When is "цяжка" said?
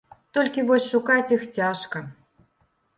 1.61-2.05